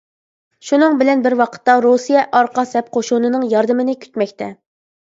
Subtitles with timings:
[0.69, 4.55] شۇنىڭ بىلەن بىر ۋاقىتتا رۇسىيە ئارقا سەپ قوشۇنىنىڭ ياردىمىنى كۈتمەكتە.